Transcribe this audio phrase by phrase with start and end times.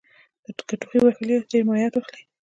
[0.67, 2.23] که ټوخي وهلي یاست ډېر مایعت واخلئ